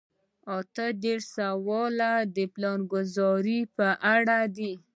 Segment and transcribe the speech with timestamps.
[0.55, 1.93] اته دېرشم سوال
[2.35, 4.73] د پلانګذارۍ په اړه دی.